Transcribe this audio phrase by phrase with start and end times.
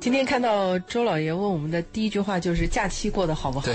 [0.00, 3.66] 今天看到周老爷问我们的第一句话就是假期过得好不好？
[3.66, 3.74] 对，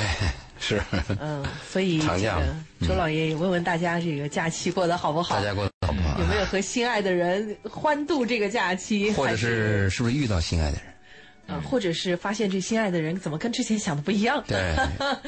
[0.57, 0.81] 是。
[1.19, 5.35] 嗯，所以周老爷也问问大家这个假期过得好不好？
[5.35, 6.17] 大家过得好不好？
[6.19, 9.11] 有没有和心爱的人欢度这个假期？
[9.11, 10.85] 或者是是不是遇到心爱的人？
[11.47, 14.41] 呃，或者是发现这心爱的人怎么跟之前想的不一样？
[14.47, 14.73] 对，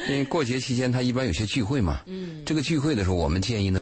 [0.08, 2.00] 因为过节期间他一般有些聚会嘛。
[2.08, 2.42] 嗯。
[2.46, 3.78] 这个聚会的时候，我们建议呢，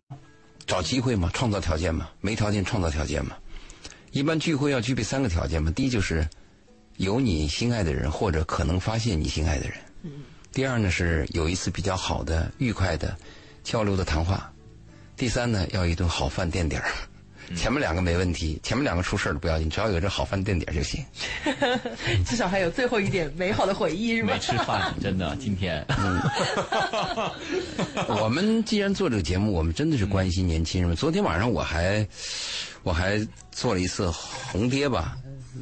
[0.66, 3.36] 找机会嘛，创造条件嘛，没条件创造条件嘛。
[4.10, 6.26] 一般聚会要具备三个条件嘛，第一就是
[6.96, 9.75] 有你心爱的人或者可能发现你心爱的人。
[10.03, 10.11] 嗯。
[10.53, 13.17] 第二呢是有一次比较好的、愉快的
[13.62, 14.53] 交流的谈话。
[15.17, 16.84] 第三呢要一顿好饭垫底儿。
[17.54, 21.04] 前面两个没问题，前面两个出事儿了不要紧，只要有这好饭垫底儿就行。
[22.25, 24.39] 至少还有最后一点美好的回忆，是吧没？
[24.39, 25.84] 吃饭，真的今天。
[25.98, 26.22] 嗯
[28.08, 30.96] 我们既然做这个节目，我们真的是关心年轻人。
[30.96, 32.08] 昨天晚上我还
[32.83, 33.20] 我还
[33.53, 35.14] 做了一次红爹吧，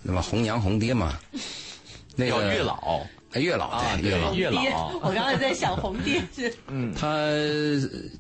[0.03, 1.19] 那么红娘红爹嘛，
[2.17, 3.01] 那叫个月老
[3.33, 7.27] 哎月老啊，对月老，月老，我刚才在想红爹是，嗯 他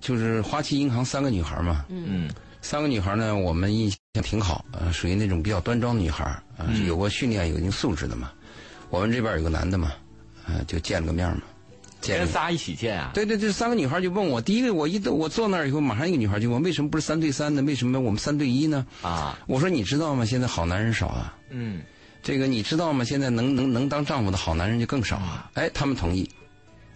[0.00, 2.30] 就是花旗银行三个女孩嘛，嗯
[2.62, 6.24] 三个女孩呢，我们印象挺好，呃，属于那种比较端庄的女孩，
[6.56, 8.30] 啊、是有过训练、有一定素质的嘛。
[8.89, 9.92] 我们这边有个男的嘛，
[10.46, 11.42] 呃，就见了个面嘛。
[12.08, 13.11] 跟仨一起见啊？
[13.14, 17.62] 对对，对三个女孩就问我，第一个我一到我坐那儿以后，马上一个女孩就问，为什么不是三对三呢？
[17.62, 18.86] 为什么我们三对一呢？
[19.03, 20.25] 啊，我说你知道吗？
[20.25, 21.83] 现在好男人少啊，嗯
[22.23, 23.05] 这个你知道吗？
[23.05, 25.50] 现在能能能当丈夫的好男人就更少啊。
[25.55, 26.28] 哎，他们同意，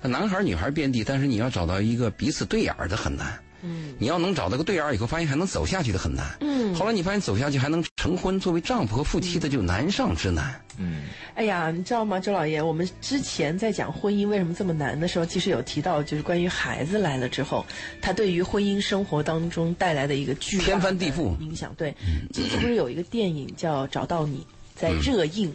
[0.03, 3.39] 男孩女孩遍地，但是你要找到一个彼此对眼儿的很难。
[3.62, 6.37] 嗯，你要能找到个对眼儿以后，发现还能走下去的很难。
[6.41, 10.61] 嗯，后来你发现走下去还能成婚，作为丈夫和夫妻的就难上之难。
[10.79, 11.05] 嗯
[11.35, 12.62] 哎呀，你知道吗，周老爷？
[12.62, 17.65] 我们之前在讲婚姻为什么这么难的时候，其实有提到，就是关于孩子来了之后，
[18.01, 21.75] 他对于婚姻生活当中带来的一个巨大的天翻地覆影响。
[21.77, 21.95] 对，
[22.33, 24.39] 最近不是有一个电影叫《找到你》
[24.75, 25.55] 在热映。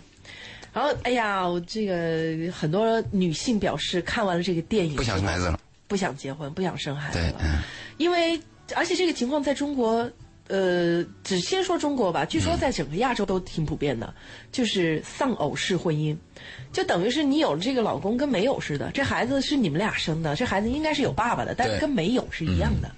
[0.74, 7.36] 然后，哎呀，我这个很多女性表示看完了这个电影不想生孩子了，不想结婚，不想生孩子对，了。
[7.44, 7.60] 嗯，
[8.02, 8.42] 因为
[8.76, 10.10] 而且这个情况在中国，
[10.48, 14.12] 呃，只先说中国吧，据说在整个亚洲都挺普遍的，
[14.52, 16.17] 就是丧偶式婚姻，
[16.73, 22.90] 就等于是你有了这个老公跟没有似的，这孩子是你们俩生的，这孩子应该是有爸爸的，但是跟没有是一样的，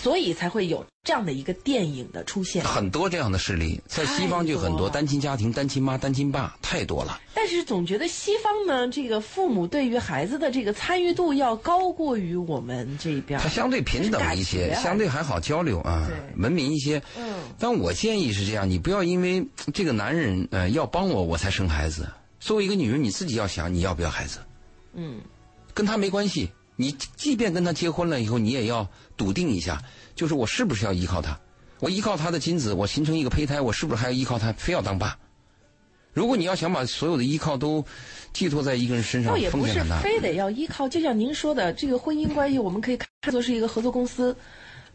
[0.00, 2.64] 所以才会有这样的一个电影的出现。
[2.64, 7.20] 很多这样的事例，在西方就很多单亲家庭、单亲妈、单亲爸太多了。
[7.34, 13.40] 但是总觉得西方呢，这个父母对于孩子的这个参与度要高过于我们这边。
[13.40, 17.02] 他相对平等一些，相对还好交流啊，文明一些。
[17.16, 19.44] 嗯，但我建议是这样，你不要因为
[19.74, 22.08] 这个男人呃要帮我，我才生孩子。
[22.38, 24.38] 作为一个女人，你自己要想你要不要孩子，
[24.94, 25.20] 嗯，
[25.74, 26.50] 跟他没关系。
[26.80, 29.82] 你即便跟他结婚了以后，你也要笃定一下，
[30.14, 31.38] 就是我是不是要依靠他？
[31.80, 34.50] 我依靠他的精子，我形成一个胚胎，我是不是还要依靠他？
[34.54, 35.18] 非要当爸？
[36.14, 37.84] 如果你要想把所有的依靠都
[38.32, 39.84] 寄托在一个人身上倒，也不是。
[40.02, 44.34] 非得要依靠，就像您说的，这个婚姻关系我们可以看作是一个合作公司。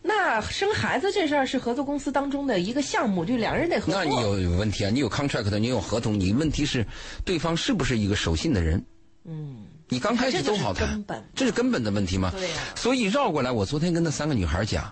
[0.02, 4.04] 那生孩子这事儿是合作公司当中的一个项目，就两人得合作。
[4.04, 4.90] 那你有有问题啊？
[4.90, 6.86] 你有 contract，你有合同，你问题是
[7.24, 8.84] 对方是不是一个守信的人？
[9.24, 9.64] 嗯，
[9.94, 12.32] 你刚开始都好谈，根本这是根本的问题吗？
[12.32, 14.92] 对呀所以绕过来，我昨天跟那三个女孩讲，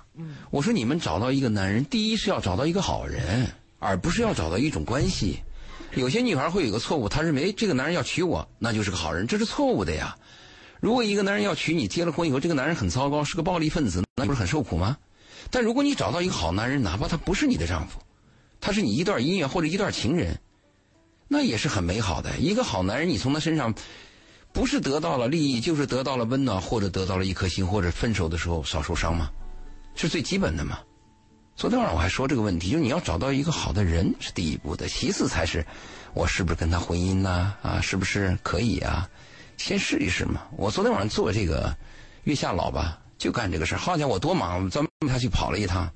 [0.52, 3.48] 我说你们找到一个男人，第一是要找到一个好人，
[3.80, 5.40] 而不是要找到一种关系。
[5.96, 10.16] 有些女孩会有个错误，她认为哎这个男人要娶我，那就是个好人，这是错误的呀。
[10.80, 14.98] 如果一个男人要娶你，结了婚以后，这个男人很糟糕，是个暴力分子，那不是很受苦吗？
[15.50, 17.98] 但如果你找到一个好男人，哪怕他不是你的丈夫，
[18.60, 20.40] 他是你一段姻缘或者一段情人，
[21.28, 22.38] 那也是很美好的。
[22.38, 23.74] 一个好男人，你从他身上
[24.54, 29.30] 不是得到了利益，就是得到了温暖，或者得到了一颗心，或者分手的时候少受伤吗？
[29.96, 30.80] 是最基本的嘛。
[31.56, 35.66] 昨天晚上我还说这个问题，就是你要找到一个好的人是第一步的，其次才是
[36.14, 37.80] 我是不是跟他婚姻呐、啊？
[37.82, 39.08] 是不是可以啊？
[39.58, 40.42] 先试一试嘛。
[40.58, 41.76] 我昨天晚上做这个
[42.24, 43.78] 月下老吧，就干这个事儿。
[43.78, 45.88] 好家伙，我多忙，专门他去跑了一趟，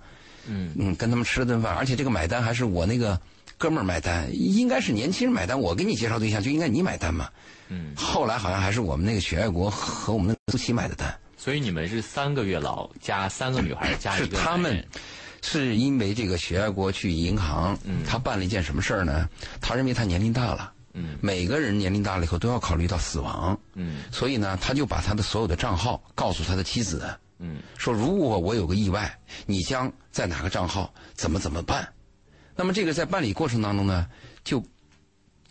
[0.46, 3.20] 嗯嗯，跟他们吃了顿饭，而且这个买单还是我那个
[3.58, 5.60] 哥们儿买单，应该是年轻人买单。
[5.60, 7.30] 我给你介绍对象就应该你买单嘛。
[7.70, 14.86] 嗯，后来好像还是我们那个许爱国和我们那个苏琪买的单，所以你们是三个月老加三个女孩加一个他们，
[15.42, 19.28] 是因为这个许爱国去银行，他办了一件什么事儿呢？
[19.60, 27.10] 他认为他年龄大了，嗯每个人年龄大了以后都要考虑到死亡，嗯所以呢，他就把他的所有的账号告诉他的妻子，
[27.40, 31.88] 嗯说如果我有个意外，你将在哪个账号怎么怎么办？
[32.56, 34.08] 那么这个在办理过程当中呢，
[34.44, 34.64] 就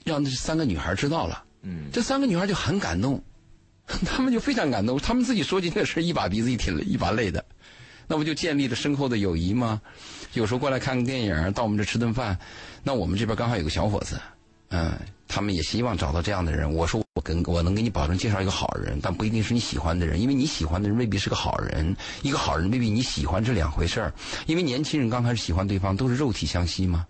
[0.05, 1.45] 让这三个女孩知道了。
[1.63, 3.23] 嗯这三个女孩就很感动，
[3.87, 7.45] 她们就非常感动，她们自己说起这个事一把鼻子一挺一把泪的，
[8.07, 9.81] 那不就建立了深厚的友谊吗？
[10.33, 12.39] 有时候过来看个电影，到我们这吃顿饭，
[12.83, 14.21] 那我们这边刚好有个小伙子，
[14.69, 14.93] 嗯，
[15.35, 16.73] 他们也希望找到这样的人。
[16.73, 24.15] 我说我跟我能给你保证介绍一个好人，但不一定是你喜欢的人，因为你喜欢的人未必是个好人，一个好人未必你喜欢，这两回事儿。
[24.47, 27.05] 因为年轻人刚开始喜欢对方都是肉体相吸嘛，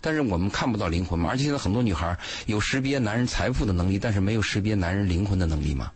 [0.00, 1.30] 但是我们看不到灵魂嘛。
[1.30, 5.88] 而且现在很多女孩有识别男人财富的能力，但是没有识别男人灵魂的能力嘛。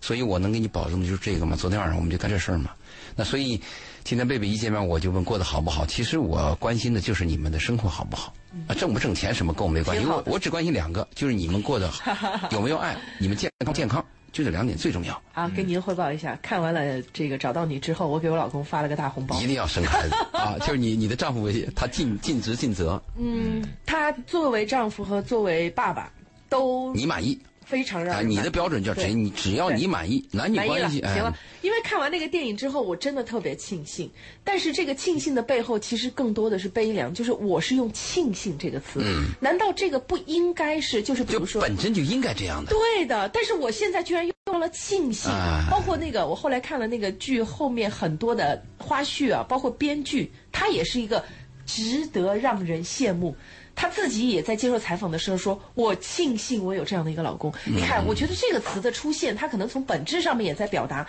[0.00, 1.54] 所以我能给你保证的就是这个嘛。
[1.54, 2.70] 昨天晚上我们就干这事儿嘛。
[3.14, 3.60] 那所以。
[4.04, 5.86] 今天贝贝一见面我就问过得好不好？
[5.86, 8.34] 其实我关心的就是你们的生活好不好
[8.68, 11.90] 啊，挣不挣钱什么跟我没关系，我我只关心两个，就是你们过得
[12.52, 15.20] 有没有爱，你们健康健康，就这两点最重要。
[15.32, 19.40] 啊，跟您汇报一下，看完了这个找到你之后，我给我老公发了个大红包。
[19.40, 20.54] 一定要生孩子啊！
[20.60, 23.02] 就是你你的丈夫他尽尽职尽责。
[23.18, 26.12] 嗯，他作为丈夫和作为爸爸
[26.50, 27.40] 都你满意。
[27.64, 29.12] 非常让你的标准叫谁？
[29.12, 31.36] 你只要你满意，男女关系行了。
[31.62, 34.10] 因为看完那个电影之后，我真的特别庆幸。
[34.44, 37.12] 但是这个庆幸的背后，其实更多的是悲凉。
[37.14, 39.00] 就是我是用“庆幸”这个词，
[39.40, 41.02] 难道这个不应该是？
[41.02, 42.70] 就是比如说，本身就应该这样的。
[42.70, 45.30] 对的，但是我现在居然用了“庆幸”，
[45.70, 51.24] 包括那个我后来看了那个剧后面很多的花絮啊，包括编剧，他也是一个
[51.64, 53.34] 值得让人羡慕。
[53.76, 61.06] 他自己也在接受采访的时候说：“我庆幸我有这样的一个老公。”你看，我觉得这个词的出现，他可能从本质上面也在表达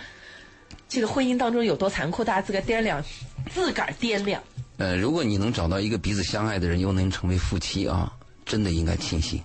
[0.88, 2.24] 这个婚姻当中有多残酷。
[2.24, 3.04] 大家自个掂量，
[3.54, 4.42] 自个儿掂量。
[4.78, 8.12] 呃，如果你能找到一个彼此相爱的人，又能成为夫妻啊，
[8.44, 9.40] 真的应该庆幸。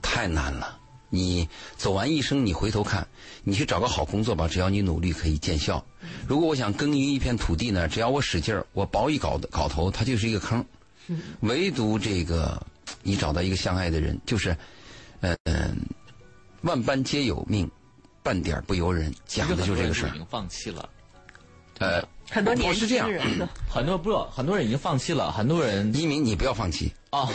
[0.00, 0.78] 太难了，
[1.10, 3.06] 你走完一生，你回头看，
[3.42, 5.84] 你去找个好工作吧，只要你努力可以见效。
[6.26, 10.64] 如果我想耕耘一片土地呢，只要我使劲儿，我薄一镐的镐头，它就是一个坑。
[11.40, 12.60] 唯独这个，
[13.02, 14.56] 你找到一个相爱的人，就是，
[15.20, 15.76] 嗯，
[16.62, 17.70] 万般皆有命，
[18.22, 20.08] 半点不由人，讲的就是这个事儿。
[20.10, 20.88] 已经放弃了，
[21.78, 23.10] 呃，很多年是这样，
[23.68, 25.94] 很多不，很多人已经放弃了，很多人。
[25.94, 27.28] 一鸣，你不要放弃啊，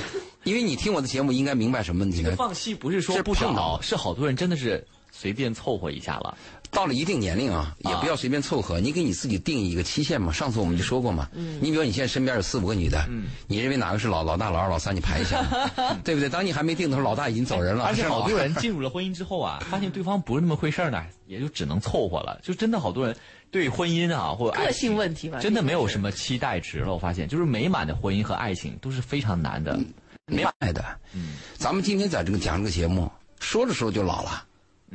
[0.43, 2.33] 因为你听我的节目，应该明白什么问题呢？
[2.35, 6.37] 放弃不是说不找，是好多人真的是随便凑合一下了。
[6.71, 8.79] 到了一定年龄啊，也不要随便凑合。
[8.79, 10.31] 你给你自己定一个期限嘛。
[10.31, 11.27] 上次我们就说过嘛。
[11.33, 13.03] 你比如你现在身边有四五个女的，
[13.47, 14.95] 你认为哪个是老老大、老二、老三？
[14.95, 15.43] 你排一下，
[16.05, 16.29] 对不对？
[16.29, 17.85] 当你还没定的时候，老大已经走人了。
[17.85, 22.39] 而且好多人进入了婚姻之后啊，发现对方不是那么回事呢，也就只能凑合了。
[22.43, 23.15] 就真的好多人
[23.49, 26.93] 对婚姻啊，或个性问题嘛，真的没有什么期待值了。
[26.93, 29.79] 我发现，就是美满的婚姻和爱情都是非常难的，
[30.27, 30.85] 没爱的。
[31.13, 34.45] 嗯，咱们今天在这个讲这个节目，说着说着就老了。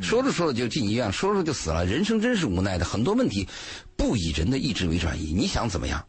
[0.02, 1.87] 说着说着就进医院，说着就死了。
[1.87, 3.49] 人生真是无奈的，很多问题
[3.96, 5.32] 不以人的意志为转移。
[5.32, 6.05] 你想怎么样，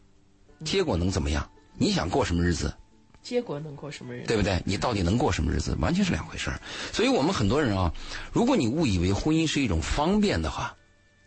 [0.64, 1.48] 结果能怎么样？
[1.78, 2.74] 你想过什么日子，
[3.22, 4.26] 结果能过什么日子？
[4.26, 4.60] 对不对？
[4.64, 6.60] 你到底能过什么日子，完全是两回事儿。
[6.92, 7.92] 所以我们很多人啊，
[8.32, 10.74] 如果你误以为婚姻是一种方便的话，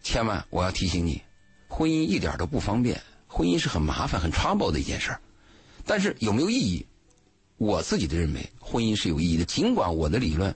[0.02, 1.22] 千万我要提醒你，
[1.68, 5.22] 婚姻一点都不方便，婚姻是很麻烦、很 trouble 的一件事儿。
[5.86, 6.86] 但是有没有意义？
[7.60, 9.46] 我自己的认为，婚姻是有意义的。
[9.46, 10.52] 尽管我的理论。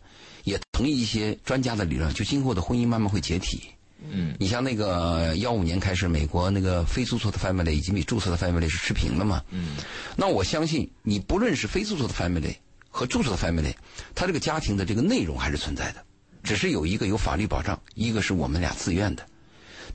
[0.45, 3.63] 也同意一些专家的理论，就今后的婚姻慢慢会解体。
[4.11, 9.41] 嗯，你像那个幺五年开始，美国那个非注册的 family 已经比注册的 family 是持平了嘛？
[9.51, 9.77] 嗯，
[10.17, 12.53] 那我相信你不论是非注册的 family
[12.89, 13.73] 和注册的 family，
[14.13, 16.03] 它这个家庭的这个内容还是存在的，
[16.43, 19.25] 只是有一个有法律保障，一个是我们俩自愿的。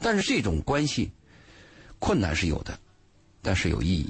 [0.00, 1.10] 但是这种关系
[1.98, 2.78] 困难是有的，
[3.42, 4.08] 但是有意义。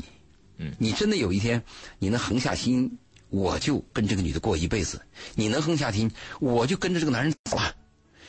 [0.59, 1.63] 嗯，你真的有一天
[1.99, 2.99] 你能横下心。
[3.31, 4.99] 我就跟这个女的过一辈子，
[5.35, 6.11] 你能横下心，
[6.41, 7.75] 我就跟着这个男人走了。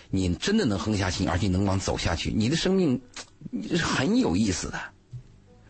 [0.10, 3.00] 你真的能横下心，而且能往走下去，你的生命
[3.70, 4.78] 是很有意思的。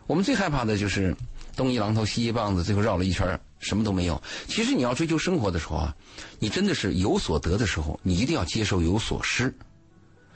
[0.08, 1.16] 我们最害怕的就是
[1.56, 4.20] 东一榔头西一棒子，最后绕了一圈什么都没有。
[4.48, 5.96] 其实你要追求生活的时候啊，
[6.40, 9.54] 你真的是有所得的时候，你一定要接受有所失。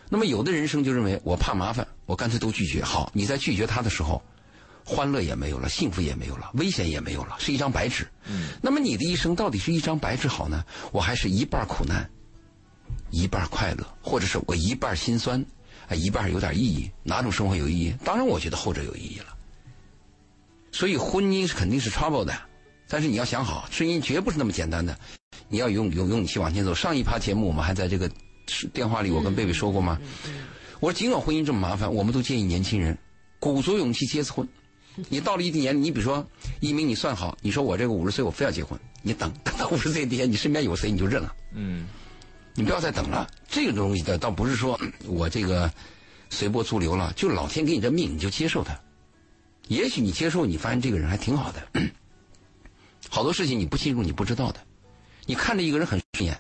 [0.08, 2.84] 那么有的人生就认为我怕麻烦，我干脆都拒绝。
[2.84, 4.22] 好，你在拒绝他的时候。
[4.86, 8.08] 欢乐也没有了，幸福也没有了，危险也没有了，是一张白纸。
[8.26, 10.66] 嗯，那么你的一生到底是一张白纸好呢？
[10.92, 12.10] 我还是一半苦难，
[13.10, 15.46] 一半快乐，或者是我一半心酸，
[15.88, 16.92] 啊，一半有点意义？
[17.04, 17.96] 哪种生活有意义？
[18.04, 19.28] 当然，我觉得后者有意义了。
[20.72, 22.34] 所以婚姻是肯定是 trouble 的，
[22.90, 24.98] 但是你要想好，婚姻绝不是那么简单的。
[25.48, 26.74] 你要有有勇气往前走。
[26.74, 28.10] 上一趴节目我们还在这个
[28.74, 30.00] 电话里，我跟贝贝说过吗？
[30.80, 32.98] 我说尽管婚姻这么麻烦，我们都建议年轻人
[33.40, 34.48] 鼓足勇气结次婚。
[35.10, 36.26] 你到了一定年龄，你比如说
[36.60, 41.36] 一鸣，你算好，你说我这个五十岁我非要结婚，你等 等到五十岁那天，你身边有谁你就认了。
[41.54, 41.88] 嗯，
[42.54, 43.28] 你不要再等了。
[43.48, 45.72] 这个东西的倒不是说我这个
[46.30, 48.80] 随波逐流了，就老天给你这命，你就接受它。
[49.68, 51.68] 也许你接受，你发现这个人还挺好的。
[53.10, 54.60] 好多事情你不进入，你不知道的。
[55.26, 56.38] 你看着一个人很顺眼，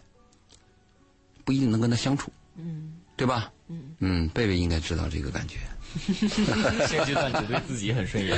[1.44, 2.32] 不一定能跟他相处。
[2.56, 3.52] 嗯，对吧？
[3.68, 5.58] 嗯嗯，贝贝应该知道这个感觉。
[6.88, 8.38] 现阶段只对自己很顺眼。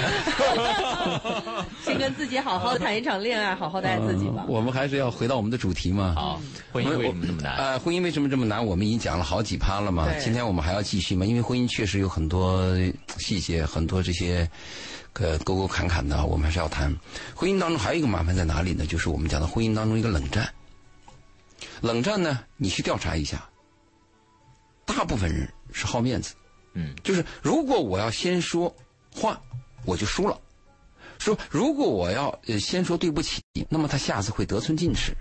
[1.84, 4.46] 先跟自己好好谈一场恋爱，好好的爱自己吧。
[4.48, 6.14] 我们还是要回到我们的主题嘛。
[6.16, 6.42] 好，
[6.74, 7.56] 婚姻为什么这么难？
[7.56, 8.64] 呃，婚姻为什么这么难？
[8.64, 10.08] 我们已经讲了好几趴了嘛。
[10.20, 11.26] 今天我们还要继续嘛？
[11.26, 12.76] 因为婚姻确实有很多
[13.18, 14.50] 细节，很多这些
[15.14, 16.94] 呃沟沟坎坎的，我们还是要谈。
[17.34, 18.86] 婚姻当中还有一个麻烦在哪里呢？
[18.86, 20.48] 就是我们讲的婚姻当中一个冷战。
[21.82, 23.48] 冷战呢，你去调查一下，
[24.86, 26.34] 大部分人是好面子。
[26.76, 28.74] 嗯，就是如果我要先说
[29.12, 29.42] 话，
[29.86, 30.40] 我就输了。
[31.18, 35.16] 说如果我要呃先说对不起，那么他下次会得寸进尺，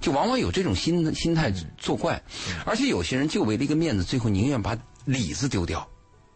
[0.00, 2.20] 就往往有这种心心态作怪，
[2.64, 5.86] 而且有些人就为了一个面子，最后宁愿把里子丢掉，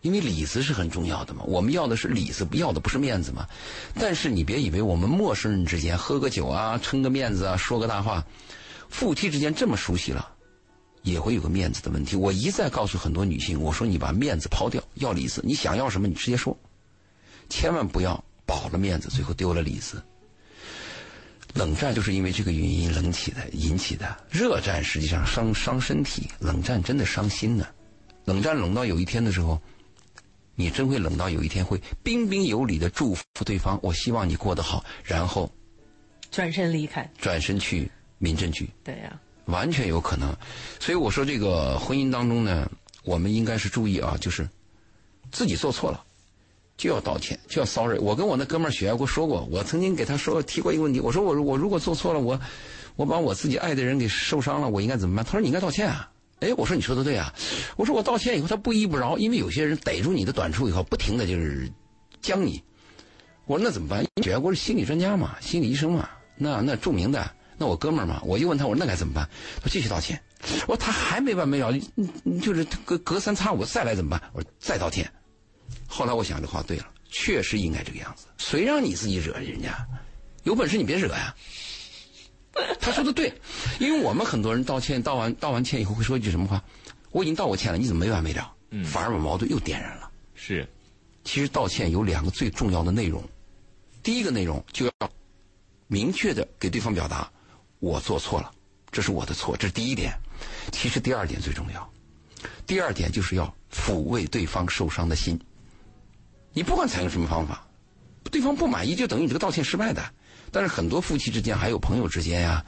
[0.02, 1.42] 因为里子是很重要的嘛。
[1.44, 3.48] 我们要的是里子，不要的不是面子嘛。
[3.98, 8.22] 但是你别以为我们陌生人之间喝个酒啊，撑个面子啊，说个大话，
[8.90, 10.35] 夫妻之间这么熟悉了。
[11.06, 12.16] 也会有个面子的问题。
[12.16, 16.58] 我一再告诉很多女性，我说你把面子抛掉，要里子，你想要什么你直接说，
[17.48, 20.02] 千万不要保了面子，最后丢了里子。
[21.54, 27.66] 冷战就是因为这个原因冷起的引起的，热战实际上伤伤身体，冷战真的伤心呢。
[28.24, 29.62] 冷战冷到有一天的时候，
[30.56, 35.50] 你真会冷到有一天会彬彬有礼的祝福对方，我希望你过得好，然后
[36.32, 38.68] 转身离开，转身去民政局。
[38.82, 40.36] 对呀、完全有可能。
[40.78, 42.70] 所以我说，这个婚姻当中呢，
[43.04, 44.48] 我们应该是注意啊，就是
[45.32, 46.04] 自己做错了
[46.76, 47.98] 就要道歉，就要 sorry。
[47.98, 52.38] 我跟我那哥们儿许爱国说过，我曾经给他说提过一个问题，我说我我如果做错了，我
[52.96, 55.24] 我把我自己爱的人给受伤了，我应该怎么办？
[55.24, 56.10] 他说你应该道歉啊。
[56.40, 57.32] 哎，我说你说的对啊。
[57.76, 61.72] 我说我道歉以后，他不依不饶，因为有些人逮住你的短处以后，不停的就是
[62.20, 62.62] 将你。
[63.46, 64.04] 我说那怎么办？
[64.22, 67.30] 许爱国是心理专家嘛，心理医生嘛，那那著名的。
[67.58, 69.28] 那我哥们儿嘛，我就问他，我说那该怎么办？
[69.56, 70.20] 他说继续道歉。
[70.62, 71.72] 我说他还没完没了，
[72.42, 74.22] 就是隔隔三差五再来怎么办？
[74.32, 75.10] 我说再道歉。
[75.86, 78.26] 后来我想这话对了，确实应该这个样子。
[78.38, 79.86] 谁让你自己惹人家？
[80.44, 81.34] 有本事你别惹呀。
[82.80, 83.32] 他说的对，
[83.78, 86.62] 因为我们很多人道歉，道完道完歉以后会说一句什么话？
[87.10, 88.52] 我已经道过歉了，你怎么没完没了？
[88.70, 90.10] 嗯反而把矛盾又点燃了。
[90.34, 90.68] 是，
[91.24, 93.22] 其实道歉有两个最重要的内容，
[94.02, 94.92] 第一个内容就要
[95.86, 97.30] 明确的给对方表达
[97.78, 98.50] 我做错了，
[98.90, 100.12] 这是我的错，这是第一点。
[100.72, 101.90] 其实第二点最重要，
[102.66, 105.40] 第二点就是要抚慰对方受伤的心。
[106.52, 107.66] 你不管采用什么方法，
[108.30, 110.02] 对方不满意就等于你这个道歉失败的。
[110.50, 112.64] 但是很多夫妻之间还有朋友之间呀，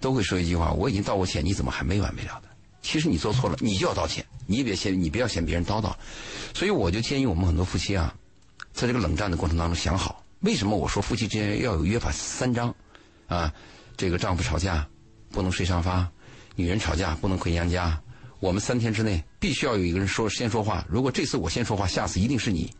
[0.00, 2.48] 都会说一句话：我已经道过歉，你怎么还没完没了的？
[2.82, 5.94] 其实你做错了，你就要道歉，你也别嫌你不要嫌别人叨叨。
[6.52, 8.14] 所以我就建议我们很多夫妻啊，
[8.72, 12.74] 在这个冷战的过程当中想好，为什么我说夫妻之间要有约法三章
[13.26, 13.52] 啊？
[13.96, 14.86] 这个丈夫吵架
[15.30, 16.08] 不能睡沙发，
[16.56, 18.00] 女人吵架不能回娘家。
[18.40, 22.72] 我们三天之内必须要有一个人说先说话，如果这次我先说话，下次一定是你。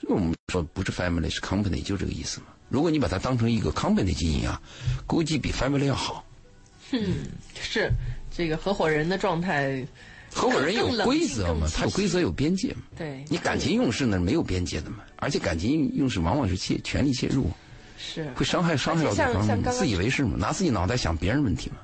[0.00, 2.46] 这个我们说不是 family 是 company，就这个意思嘛。
[2.68, 4.60] 如果你把它当成一个 company 经营啊，
[5.06, 6.24] 估计比 family 要好。
[6.90, 7.26] 嗯
[7.60, 7.90] 是
[8.30, 9.86] 这个合伙人的状态，
[10.32, 12.82] 合伙人有规则嘛，他有规则有边界嘛。
[12.96, 17.50] 对你感情用事呢没有边界的嘛，而且感情用事往往是切权力介入，
[18.02, 19.04] 是会伤害伤害
[19.62, 21.76] 到自以为是嘛，拿自己脑袋想别人问题嘛。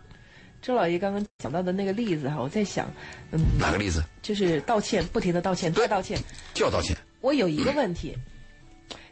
[0.61, 2.91] 周老爷刚刚讲到的那个例子哈，我在想，
[3.31, 4.03] 嗯，哪个例子？
[4.21, 6.19] 就是道歉，不停的道歉，对再道歉。
[6.53, 6.97] 就要道歉。
[7.21, 8.17] 我有一个问题，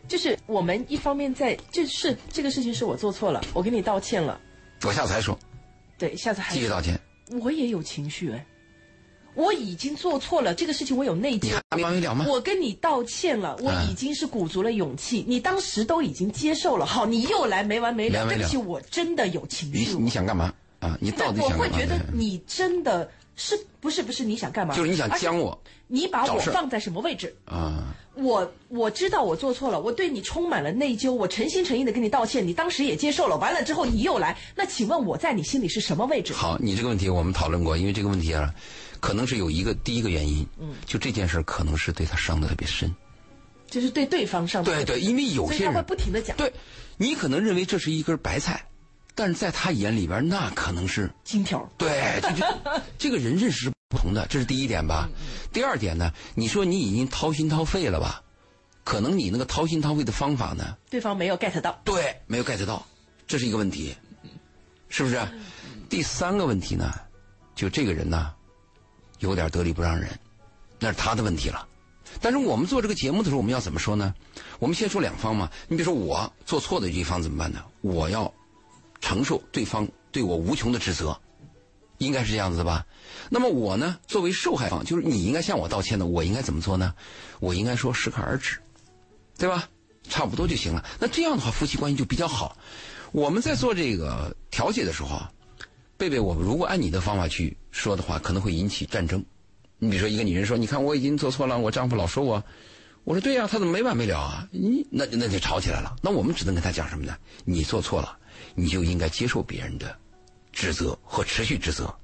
[0.09, 4.41] 就是我们一方面在，就是这个事情是我做错了，我给你道歉了，
[4.83, 5.39] 我下次还说，
[5.97, 7.01] 对，下次还继续道歉。
[7.41, 8.45] 我也有情绪哎，
[9.37, 11.63] 我已经做错了，这个事情我有内疚你还。
[11.77, 12.25] 没完没了吗？
[12.29, 19.97] 我跟你道歉了，我嗯已经是鼓足了勇气，你当时都已经接受了，好，你又来没完没了，对不起，我真的有情绪。
[19.99, 20.97] 你想干嘛啊？
[21.01, 21.77] 你到底我想干嘛？
[21.77, 24.75] 会觉得你真的是不是不是你想干嘛？
[24.75, 27.37] 就是你想将我你把我放在什么位置？
[27.45, 27.95] 啊？
[28.15, 36.33] 我我知道我做错了，我对你充满了内疚，我诚心诚意的跟你道歉，你当时也接受了，完了之后你又来，那请问我在你心里是什么位置？
[36.33, 38.51] 好，你这个问题我们讨论过，因为这个问题啊，
[39.01, 42.95] 可能是有一个第一个原因，嗯，就这件事可能是对他伤的特别深。
[43.69, 46.53] 就是对对方上对对，因为有所以他会些人不停的讲对，
[46.97, 48.65] 你可能认为这是一根白菜，
[49.15, 55.09] 但是在他眼里边那可能是金条，对，这这 这个人认识是不同的，这是第一点吧。
[55.53, 58.23] 第二点呢，你说你已经掏心掏肺了吧？
[58.85, 62.87] 可能你那个掏心掏肺的方法呢，对方没有 get 到，对，没有 get 到，
[63.27, 63.97] 这是一个问题，
[64.89, 65.21] 是不是？
[65.89, 66.93] 第三个问题呢，
[67.57, 68.33] 就这个人呢，
[69.19, 70.09] 有点得理不让人，
[70.79, 71.67] 那是他的问题了。
[72.21, 74.15] 但是我们做这个节目的时候，我们要怎么说呢？
[74.59, 75.51] 我们先说两方嘛。
[75.69, 77.63] 你比如说我做错的一方怎么办呢？
[77.81, 78.33] 我要
[79.01, 81.19] 承受对方对我无穷的指责，
[81.99, 82.87] 应该是这样子的吧？
[83.29, 86.95] 那么我呢，作为受害方，就是你应该向我道歉的，我应该怎么做呢？
[87.41, 88.59] 我应该说适可而止，
[89.37, 89.69] 对吧？
[90.09, 90.85] 差不多就行了。
[91.01, 92.57] 那这样的话，夫妻关系就比较好。
[93.11, 95.33] 我们在做这个调解的时候啊，
[95.99, 99.25] 贝贝，我们如果按你的方法去说的话，可能会引起战争。
[99.79, 102.43] 你比如说，一个女人说：“你看，我已经做错了，我丈夫老说我。”
[103.05, 104.49] 我说：“对呀，他怎么没完没了啊？
[104.51, 105.97] 你那那就吵起来了。
[106.03, 107.17] 那我们只能跟他讲什么呢？
[107.45, 108.19] 你做错了，
[108.55, 109.97] 你就应该接受别人的
[110.53, 111.95] 指责和持续指责。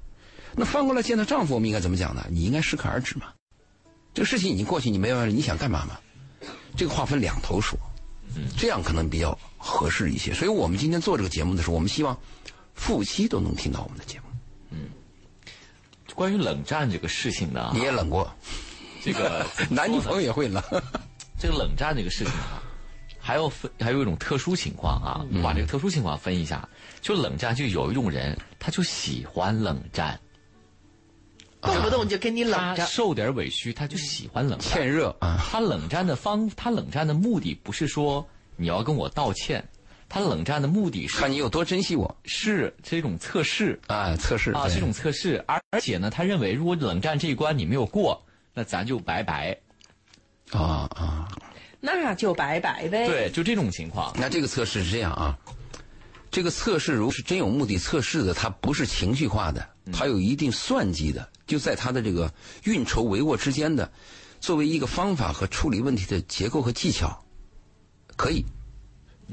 [0.55, 2.25] 那翻过来见到丈夫，我们应该怎么讲呢？
[2.29, 3.25] 你应该适可而止嘛。
[4.13, 5.99] 这个事情已经过去，你没完了，你想干嘛嘛？
[6.77, 7.77] 这个话分两头说，
[8.57, 10.33] 这样可能比较合适一些。
[10.33, 12.17] 所以我们今天做这个节目的时候，我们希望
[12.73, 14.25] 夫妻都能听到我们的节目。
[14.71, 14.89] 嗯
[16.13, 18.31] 关于冷战这个事情呢，你也冷过，
[19.03, 20.61] 这个 男女朋友也会冷。
[21.39, 22.61] 这个冷战这个事情啊，
[23.19, 26.67] 还要分还有一种特殊情况啊，嗯把这个特殊情况分一下。
[27.01, 30.19] 就冷战，就有一种人，他就喜欢冷战，
[31.61, 32.77] 动不动就跟你冷战。
[32.77, 34.69] 他受点委屈，他就喜欢冷战。
[34.69, 38.25] 欠热啊，他冷战的方，他冷战的目的不是说
[38.55, 39.67] 你要跟我道歉，
[40.13, 44.15] 他冷战的目的是看你有多珍惜我是这种测试啊！
[44.15, 45.43] 测试啊，这种测试。
[45.47, 49.57] 而而且呢，他认为如果冷战这一关你没有过，那咱就拜拜。
[50.51, 51.27] 啊啊。
[51.79, 54.13] 那就拜拜呗。，对，就这种情况。
[54.15, 55.35] 那这个测试是这样啊，
[56.29, 62.31] 这个测试如果是真有目的测试的，它不是情绪化的，它有一定算计的，就在它的这个
[62.65, 63.91] 运筹帷幄之间的，
[64.39, 67.25] 作为一个方法和处理问题的结构和技巧，
[68.15, 68.45] 可以。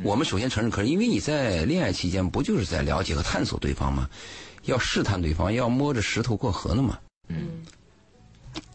[0.03, 4.09] 我们首先承认可是，因为你在恋爱期间不就是在了解和探索对方吗？
[4.65, 6.99] 要试探对方，要摸着石头过河的嘛。
[7.29, 7.63] 嗯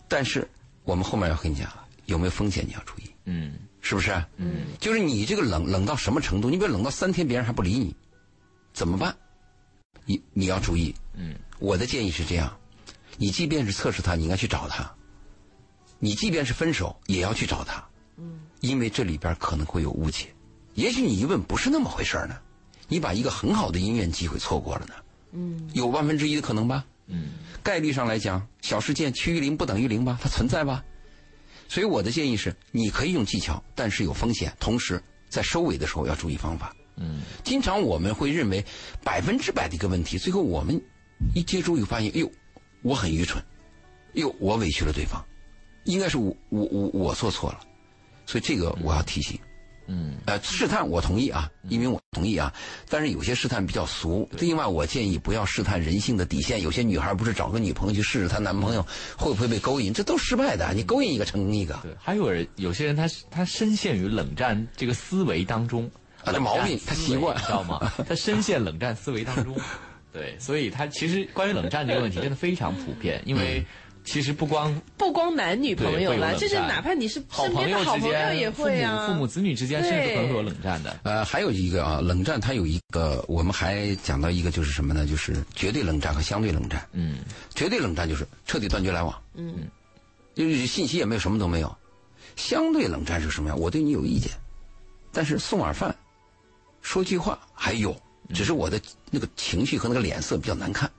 [0.07, 0.47] 但是
[0.83, 1.71] 我们后面要跟你讲，
[2.05, 3.09] 有没有风险你要注意。
[3.25, 4.11] 嗯是不是？
[4.37, 6.49] 嗯，就是你这个冷冷到什么程度？
[6.49, 7.95] 你比如冷到三天，别人还不理你，
[8.73, 9.15] 怎么办？
[10.05, 10.93] 你你要注意。
[11.13, 12.55] 嗯，我的建议是这样：
[13.17, 14.83] 你即便是测试他，你应该去找他；
[15.99, 17.83] 你即便是分手，也要去找他。
[18.17, 20.33] 嗯，因为这里边可能会有误解，
[20.75, 22.37] 也许你一问不是那么回事儿呢，
[22.87, 24.93] 你把一个很好的姻缘机会错过了呢。
[25.31, 26.85] 嗯，有万分之一的可能吧。
[27.07, 27.31] 嗯，
[27.63, 30.83] 概率上来讲，小事件趋于零不等于零吧，它存在吧。
[31.67, 34.55] 所以我的建议是，你可以用技巧，但是有风险。
[34.59, 36.75] 同时，在收尾的时候要注意方法。
[36.97, 38.63] 嗯，经常我们会认为
[39.03, 40.81] 百分之百的一个问题，最后我们
[41.33, 42.31] 一接触又发现，哎呦，
[42.81, 43.43] 我很愚蠢，
[44.09, 45.23] 哎呦，我委屈了对方，
[45.85, 47.59] 应该是我我我我做错了，
[48.25, 49.39] 所以这个我要提醒。
[49.87, 52.51] 嗯，呃，试探我同意啊，因为我同意啊，
[52.89, 54.27] 但是有些试探比较俗。
[54.39, 56.61] 另外，我建议不要试探人性的底线。
[56.61, 58.81] 有些女孩不是找个女朋友去试试她男朋友
[59.17, 60.73] 会不会被勾引，这都失败的。
[60.73, 65.89] 你勾引一个成功一个，对，还有人有些人他他深陷于冷战这个思维当中，
[66.23, 67.91] 啊这毛病他习惯你知道吗？
[68.07, 69.55] 他深陷冷战思维当中，
[70.11, 73.63] 对，所以他其实关于冷战这个问题真的非常普遍，因为
[74.05, 79.07] 其实不光不光男女朋友了，就是哪怕你是好身边的好朋友也会啊。
[79.07, 80.99] 母父母子女之间，甚至对可能会有冷战的。
[81.03, 85.07] 呃，还有一个啊，冷战它有一个，我们还讲到一个就是什么呢？
[85.07, 86.87] 就是绝对冷战和相对冷战。
[86.93, 87.17] 嗯
[87.55, 89.67] 绝对冷战就是彻底断绝来往，嗯，
[90.35, 91.75] 就是信息也没有，什么都没有。
[92.35, 93.55] 相对冷战是什么呀？
[93.55, 94.31] 我对你有意见，
[95.11, 95.95] 但是送碗饭，
[96.81, 97.95] 说句话还有，
[98.35, 100.89] 只是我的那个情绪和那个脸色比较难看。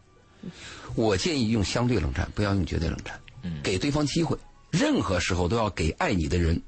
[0.96, 3.14] 我建议用相对冷战，不要用绝对冷战。
[3.42, 4.36] 嗯给对方机会，
[4.70, 6.60] 任何时候都要给爱你的人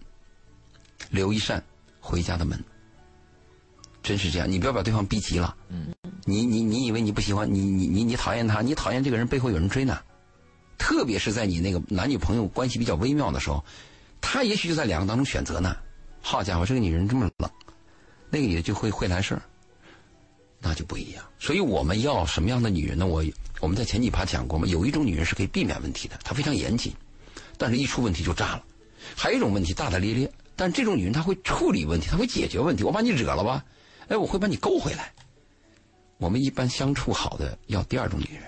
[1.11, 1.61] 留一扇
[1.99, 2.63] 回家的门。
[4.01, 5.57] 真是这样，你不要把对方逼急了。
[5.69, 5.93] 嗯，
[6.25, 9.99] 你你你以为你不喜欢你你你你讨厌他，你讨厌这个人背后有人追呢。
[10.79, 13.65] 特别是在你那个男女朋友关系比较微妙的时候，
[14.21, 15.77] 他也许就在两个当中选择呢。
[16.21, 17.51] 好家伙，这个女人这么冷，
[18.31, 19.43] 那个女的就会会来事儿，
[20.61, 21.25] 那就不一样。
[21.41, 23.07] 所以我们要什么样的女人呢？
[23.07, 23.25] 我
[23.61, 26.93] 我们在前几趴讲过嘛，有一种女人是可以避免问题的，她非常严谨，
[27.57, 28.65] 但是一出问题就炸了。
[29.17, 32.85] 还有一种问题大大咧咧，但这种女人她会处理问题，她会解决问题。
[32.85, 33.65] 我把你惹了吧，
[34.09, 35.13] 哎，我会把你勾回来。
[36.19, 38.43] 我们一般相处好的要第二种女人。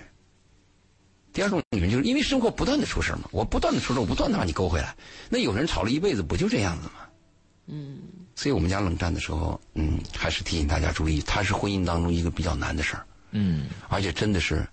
[1.33, 4.95] 第二种女人就是因为生活不断的出事嘛，我不断的出事，我不断的把你勾回来。
[5.29, 6.93] 那有人吵了一辈子，不就这样子吗？
[7.67, 7.99] 嗯。
[8.33, 14.65] 所以我们家冷战的时候，嗯，还是提醒大家注意，它是婚姻当中一个比较难的事儿，嗯而且真的是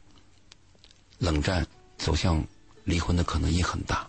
[1.18, 2.42] 冷战走向
[2.85, 4.07] 离婚的可能也很大。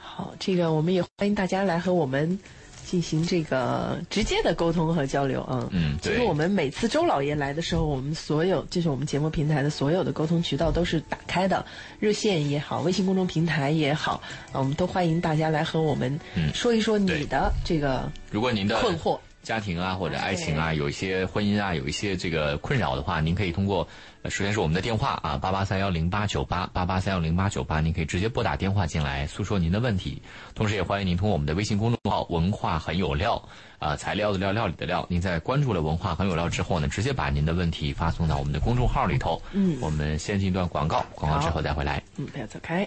[0.00, 2.38] 好，这个我们也欢迎大家来和我们
[2.84, 5.68] 进行这个直接的沟通和交流啊。
[5.70, 11.64] 嗯对其实我们每次周老爷来的时候，我们所有就是我们节目平台的所有的沟通渠道都是打开的，
[11.98, 14.20] 热线也好，微信公众平台也好，
[14.52, 19.18] 啊，我们都欢迎大家来和我们嗯说一说你的这个如果您的困惑。
[19.48, 23.88] 家庭啊或者爱情啊，有一些婚姻啊，有一些这个困扰的话，您可以通过，
[24.20, 30.20] 呃首先是我们的电话啊，八八三幺零八九八八八三幺零八九八，您可以直接拨打电话进来诉说您的问题。
[30.54, 33.42] 同时也欢迎您通过我们的微信公众号“文化很有料”
[33.80, 35.06] 啊，材料的料，料理的料。
[35.08, 39.40] 您在关注了“文化很有料”之后呢，直接把您的问题发送到我们的公众号里头。
[39.52, 42.02] 嗯我们先进一段广告，广告之后再回来。
[42.18, 42.86] 嗯，不要走开。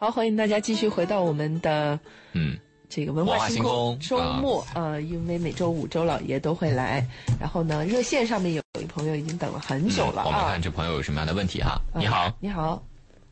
[0.00, 1.98] 好，欢迎大家继续回到我们的
[2.32, 2.56] 嗯，
[2.88, 4.24] 这个文文化化星空星空。
[4.24, 7.04] 周末呃，因为每周五周老爷都会来，
[7.40, 10.62] 然后呢，热线上面有一朋友已经等了很久了我们看。
[10.62, 11.80] 这朋友有什么样的问题哈？
[11.96, 12.00] 嗯。
[12.00, 12.80] 你好，你好，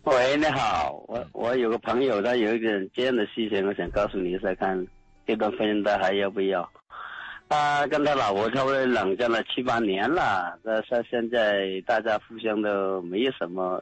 [0.02, 4.85] 喂，你好，我我有个朋友，他有一点这样的事情，我想告诉你一下，看
[5.24, 6.68] 这段婚姻他还要不要？
[7.48, 13.81] 他跟他老婆差不多冷战了七八年了，那他现在大家互相都没有什么，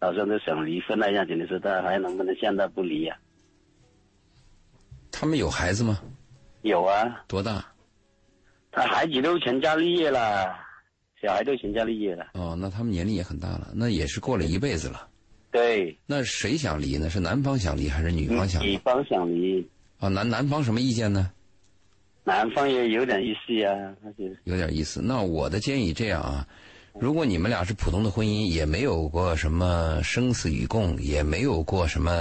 [0.00, 3.16] 好像都想离婚那样子，你说他还能不能现在不离呀、
[5.12, 6.00] 他们有孩子吗？
[6.62, 7.64] 有啊，多大？
[8.72, 10.56] 他孩子都成家立业了，
[11.20, 12.28] 小孩都成家立业了。
[12.34, 15.08] 哦，那他们年龄也很大了，那也是过了一辈子了。
[15.50, 17.10] 对，那谁想离呢？
[17.10, 18.70] 是男方想离还是女方想离？
[18.70, 21.30] 女方想离，啊，男男方什么意见呢？
[22.22, 23.96] 男方也有点意思呀、
[24.44, 25.02] 有点意思。
[25.02, 26.46] 那我的建议这样啊，
[26.98, 32.12] 如果你们俩是普通的婚姻，也没有过什么生死与共，也没有过什么，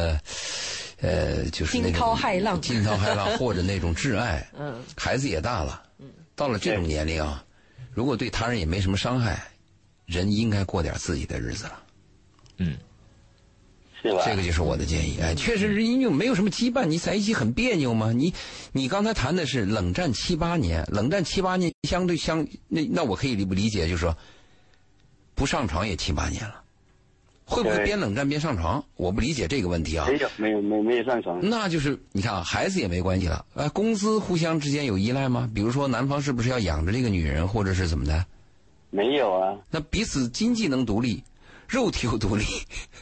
[1.01, 5.81] 呃，就是那种惊涛骇浪惊涛骇浪或者那种挚爱，嗯，孩子也大了，
[6.35, 7.43] 到了这种年龄啊，
[7.91, 9.41] 如果对他人也没什么伤害，
[10.05, 11.83] 人应该过点自己的日子了。
[12.57, 12.77] 嗯，
[14.01, 14.21] 是吧？
[14.25, 15.17] 这个就是我的建议。
[15.21, 18.11] 哎，确实是因为没有什么羁绊，你在一起很别扭吗？
[18.13, 18.33] 你
[18.71, 24.15] 你刚才谈的是冷战七八年，冷战七八年相对相那那我可以理不理解，就是说
[25.39, 26.61] 不上床也七八年了，
[27.45, 28.83] 会不会边冷战边上床？
[28.97, 30.05] 我不理解这个问题啊。
[30.09, 31.39] 没有没有没有没有上床。
[31.41, 35.49] 那就是你看啊，孩子也没关系了，呃，工资互相之间有依赖吗？
[35.55, 38.25] 比如说男方是不是要养着这个女人，或者是怎么的？
[38.89, 41.23] 没有啊，那彼此经济能独立，
[41.69, 42.43] 肉体又独立，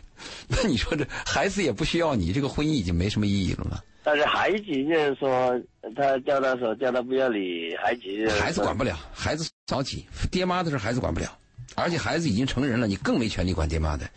[0.48, 3.80] 那你说这孩子也不需要你，这个婚姻已经没什么意义了吗？
[4.04, 5.60] 但是孩子就是说，
[5.96, 11.28] 他叫他说叫他不要理孩子孩子管不了，孩子着急，爹妈的事孩子管不了，
[11.76, 14.10] 而且孩子已经成人了，你更没权利管爹妈的。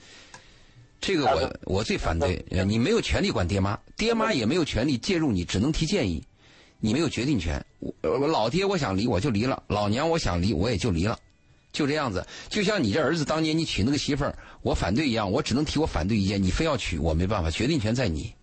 [1.00, 6.22] 这个我我最反对，呃你没有权利管爹妈，爹妈也没有权利介入你，只能提建议，
[6.78, 7.64] 你没有决定权。
[7.78, 11.18] 我我老爹我想离我就离了，老娘我想离我也就离了，
[11.72, 12.26] 就这样子。
[12.48, 18.34] 就像你这儿子当年你娶那个媳妇儿，我反对一样，我只能提我反对意见，你非要娶我没办法，决定权在你。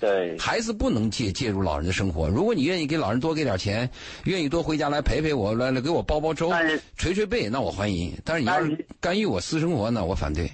[0.00, 2.28] 对孩子不能介介入老人的生活。
[2.28, 3.90] 如果你愿意给老人多给点钱，
[4.24, 6.50] 愿意多回家来陪陪我，来来给我煲煲粥
[6.96, 8.12] 捶捶背，那我欢迎。
[8.24, 10.50] 但是你要是干预我私生活，呢我反对。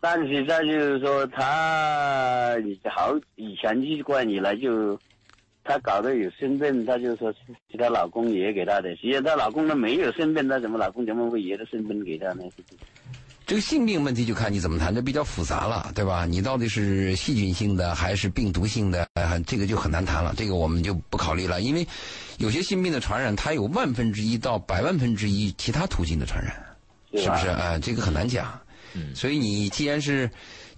[0.00, 2.54] 但是再就是说他
[2.84, 4.98] 好以前一贯以来就，
[5.64, 12.44] 他搞得有身份，他就说是她老公爷给她的，实际上她老公都没有身份，她怎么老公怎么会爷的身份给她呢？
[13.46, 16.26] 这个性病问题就看你怎么谈，这比较复杂了，对吧？
[16.26, 20.34] 你到底是细菌性的还是病毒性的，呃这个就很难谈了。
[20.36, 21.86] 这个我们就不考虑了，因为
[22.38, 26.52] 有些性病的传染，它有万分之一到百万分之一其他途径的传染。
[27.12, 27.46] 是不是？
[27.46, 27.52] 吧？
[27.52, 28.60] 啊、这个很难讲。
[29.14, 30.28] 所以你既然是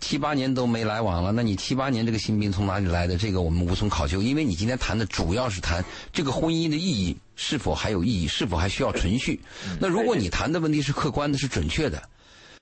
[0.00, 3.16] 七八年都没来往了，那你七八年这个性病从哪里来的？
[3.16, 9.40] 这个我们无从考究，因为你今天谈的主要是谈这个婚姻的意义是否还有意义，是否还需要存续。
[9.80, 12.02] 那如果你谈的问题是客观的，是准确的，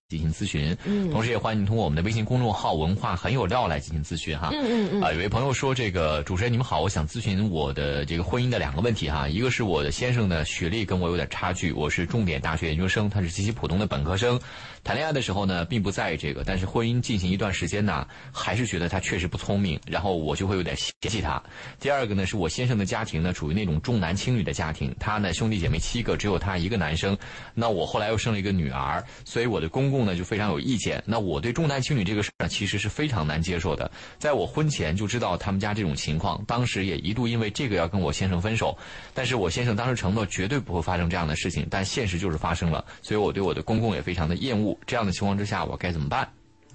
[0.08, 0.76] 进行咨询，
[1.10, 4.50] 同时也欢迎您通过我们的微信公众号“文化很有料”来进行咨询哈。
[4.52, 5.02] 嗯嗯嗯。
[5.02, 14.38] 啊，有位朋友说，这个主持人你们好，我想咨询我的这个婚姻的两个问题哈，一个是我的先生呢学历跟我有点差距，我是重点大学研究生，他是极其普通的本科生，
[14.86, 21.42] 谈恋爱的时候呢并不在意这个，但是婚姻进行一段时间呢，还是觉得他确实不聪明，然后我就会有点嫌弃他。
[21.80, 27.18] 第二个呢是我先生的家庭呢属于那种重男轻女的家庭，他呢兄弟姐妹七个，只有他一个男生，
[27.52, 31.02] 那我后来又生了一个女儿，所以我的公公呢就非常有意见。
[31.04, 33.90] 那我对重男轻女这个事儿呢，其实是非常难接受的。
[34.20, 38.78] 在我婚前就知道他们家这种情况，当时也一度因为这个要跟我先生分手，
[39.12, 44.75] 但是我先生当时承诺绝对不会发生这样的事情，但现实就是发生了，所以我对我的公公也非常的厌恶。
[44.86, 46.28] 这样的情况之下，我该怎么办？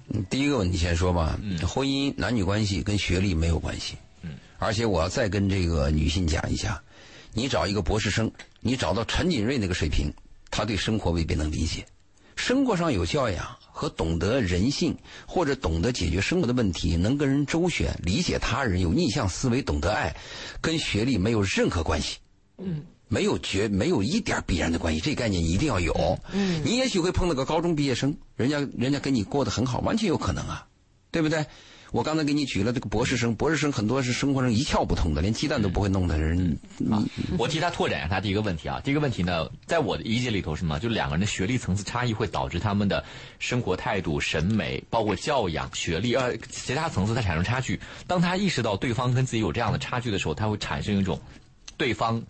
[0.08, 3.96] 嗯第一个问题先说吧，婚姻男女关系跟学历没有关系。
[4.22, 6.82] 嗯，而且我要再跟这个女性讲一下，
[7.32, 10.12] 你找一个博士生，你找到陈锦瑞那个水平，
[10.50, 11.86] 他对生活未必能理解。
[12.34, 20.14] 生活上有教养和懂得人性，或者懂得解决生活的问题，能跟人周旋、理解他人、有逆向思维、懂得爱，
[20.60, 22.18] 跟学历没有任何关系。
[22.58, 22.82] 嗯，
[23.12, 26.18] 没有绝没有一点必然的关系，这概念一定要有。
[26.32, 30.66] 嗯，你也许会碰到个高中毕业生，人家人家跟你过得很好，完全有可能啊，
[31.10, 31.44] 对不对？
[31.92, 36.58] 我刚才给你举了这个博士生，博士生很多是生活上一窍不通的，连鸡蛋都不会弄的人。
[36.90, 37.04] 啊，
[37.36, 38.80] 我替他拓展一下他第一个问题啊。
[38.82, 40.80] 第一个问题呢，在我的理解里头是什么？
[40.80, 43.04] 就两个人的学历层次差异会导致他们的
[43.38, 47.78] 生活态度、审美，包括教养、学历呃其他层次它产生差距。
[48.06, 51.20] 当他意识到对方跟自己有这样的差距的时候，他会产生一种
[51.76, 52.22] 对方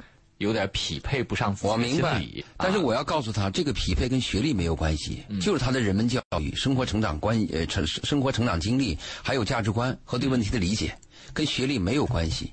[0.42, 10.98] 有点匹配不上自己的我明白心理，但是啊我要告诉他，这个匹配跟学历没有关系，就是他的人文教育、生活成长观、呃成生活成长经历，还有价值观和对问题的理解，
[11.32, 12.52] 跟学历没有关系，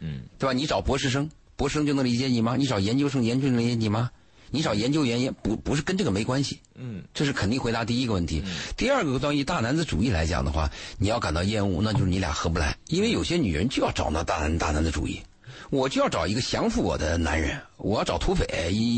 [0.00, 0.52] 嗯，对吧？
[0.52, 2.56] 你找博士生，博士生就能理解你吗？
[2.56, 4.10] 你找研究生，研究生能理解你吗？
[4.54, 8.42] 你找研究员也不不是跟这个没关系，嗯，这是肯定回答第一个问题。
[8.76, 15.22] 第二个关于大男子主义来讲的话，你要感到厌恶，那就是你俩合不来，因为有些女人就要找那大男大男子主义。
[15.70, 18.44] 我就要找一个降服我的男人，我要找土匪。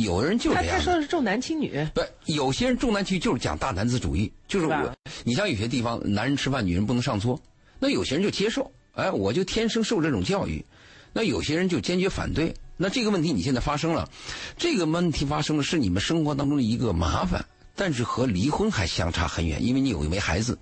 [0.04, 0.84] 有人就是他这样的。
[0.84, 4.94] 他说的是重男轻女，不，有些人重男轻女就是讲大男子主义，就是我。
[5.24, 7.40] 你像有些地方，男人吃饭，女人不能上桌，
[7.78, 10.64] 那有些人就接受，哎，我就天生受这种教育。
[11.12, 12.54] 那有些人就坚决反对。
[12.76, 14.10] 那这个问题你现在发生了，
[14.58, 17.44] 这个问题发生了是你们生活当中的一个麻烦，
[17.76, 20.58] 但是和离婚还相差很远，因为你有一枚孩子，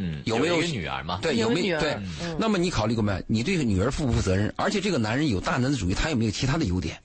[0.00, 1.18] 嗯，有没有女儿嘛？
[1.20, 2.36] 对，有女儿对嗯？
[2.38, 3.20] 那么你考虑过没？
[3.26, 4.54] 你对女儿负不负责任？
[4.56, 7.02] 而且这个男人有大男子主义，他有没有其他的优点？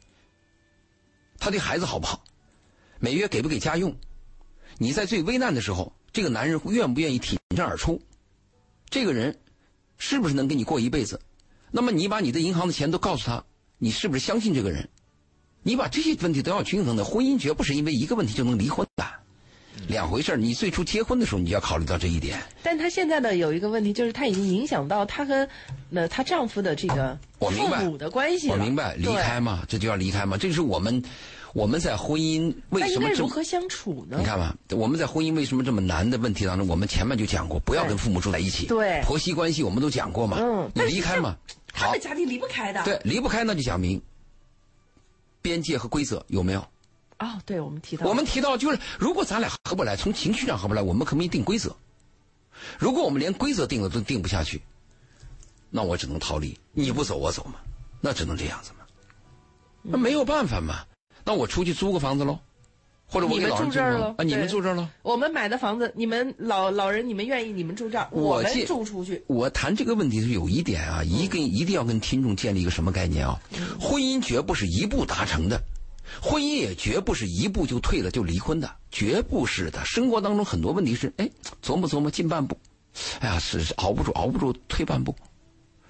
[1.40, 2.24] 他对孩子好不好？
[3.00, 3.96] 每月给不给家用？
[4.78, 8.00] 你在最危难的时候，这个男人愿不愿意挺身而出？
[8.90, 9.40] 这个人
[9.98, 11.20] 是不是能跟你过一辈子？
[11.72, 13.44] 那么你把你的银行的钱都告诉他，
[13.80, 14.88] 你是不是相信这个人？
[15.64, 17.04] 你把这些问题都要均衡的。
[17.04, 19.06] 婚姻绝不是因为一个问题就能离婚的，
[19.88, 20.38] 两回事儿。
[20.38, 22.40] 你最初结婚的时候，你就要考虑到这一点。
[22.62, 25.48] 但她现在呢有一个问题，就是她已经影响到她和
[25.94, 27.52] 呃她丈夫的这个父
[27.84, 28.56] 母的关系了。
[28.56, 30.38] 我明白，离开嘛，这就要离开嘛。
[30.38, 31.04] 这就是我们
[31.54, 34.26] 我们在婚姻为什么如何相处呢你？
[34.26, 38.66] 看吧，我们在婚姻为什么这么难的问题当中，我们前面就讲过，不要跟父母住在一起。
[38.68, 40.38] 对婆媳关系我们都讲过嘛。
[40.40, 41.38] 嗯你离开嘛。
[41.76, 42.84] 好他们，家庭离不开的。
[42.84, 44.02] 对，离不开那就讲明
[45.42, 46.64] 边界和规则有没有？
[47.20, 51.76] 哦，对，我们提到我们提到就是，如果咱俩合不来，从情绪上合不来，我们可不可以定规则？
[52.80, 54.62] 如果我们连规则定了都定不下去，
[55.70, 56.58] 那我只能逃离。
[56.72, 57.56] 你不走我走嘛，
[58.00, 58.86] 那只能这样子嘛。
[59.82, 60.86] 那没有办法嘛，
[61.26, 62.40] 那我出去租个房子喽，
[63.06, 64.90] 或者我老人住这儿了租个啊，你们住这儿了。
[65.02, 69.24] 我们买的房子，你们老老人你们愿意你们住这儿，我们住出去。
[69.28, 73.42] 我谈这个问题是有一点啊，一跟一定要跟听众建立一个什么概念啊？
[73.80, 75.62] 婚姻绝不是一步达成的，
[76.22, 79.84] 婚姻也绝不是一步就退了就离婚的，绝不是的。
[79.86, 81.30] 生活当中很多问题是，哎，
[81.64, 82.58] 琢磨琢磨进半步，
[83.20, 85.16] 哎呀，是是熬不住，熬不住退半步，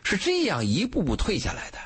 [0.03, 1.77] 是这样一步步退下来的，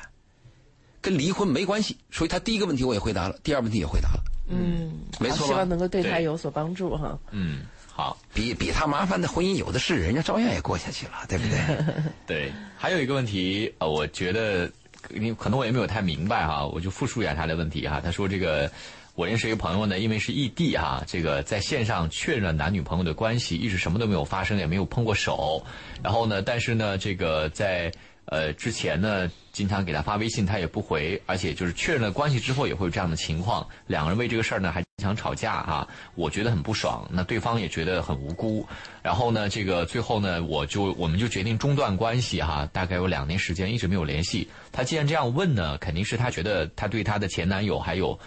[1.00, 1.96] 跟离婚没关系。
[2.10, 7.18] 所以他第一个问题我也回答了，第二问题也回答了，嗯，没错希望能够对他有所帮助哈。
[7.30, 7.62] 嗯，
[7.92, 11.94] 好，比比他麻烦的婚姻有的是，人家照样也过下去了，对不对？
[12.26, 14.70] 对，还有一个问题，呃，我觉得
[15.10, 18.00] 你可能我也没有太明白哈，我就复述一下他的问题哈。
[18.00, 18.70] 他说这个。
[19.14, 25.60] 我认识一个朋友呢，因为是异地哈，这个在线上确认了男女朋友的关系，一直什么都没有发生，也没有碰过手。
[26.00, 27.90] 然后呢，但是呢，这个在
[28.26, 33.66] 呃之前呢，经常给他发微信，他也不回，而且就是确认了关系之后也会有这样的情况。
[33.88, 38.66] 两个人为这个事儿呢还经常吵架哈，我觉得很不爽，那对方也觉得很无辜。
[39.00, 44.50] 然后呢，这个最后呢，我就我们就决定中断关系哈，大概有两年时间一直没有联系。
[44.72, 48.18] 他既然这样问呢，肯定是他觉得他对他的前男友还有